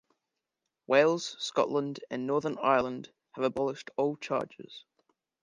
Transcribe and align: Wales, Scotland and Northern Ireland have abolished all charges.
Wales, 0.87 1.35
Scotland 1.37 1.99
and 2.09 2.25
Northern 2.25 2.57
Ireland 2.57 3.11
have 3.33 3.43
abolished 3.43 3.91
all 3.97 4.15
charges. 4.17 4.83